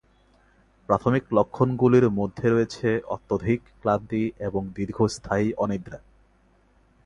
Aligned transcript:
প্রাথমিক 0.89 1.23
লক্ষণগুলির 1.33 2.07
মধ্যে 2.09 2.45
রয়েছে 2.49 2.87
অত্যধিক 3.05 3.59
ক্লান্তি 3.81 4.23
এবং 4.39 4.61
দীর্ঘস্থায়ী 4.75 5.47
অনিদ্রা। 5.57 5.99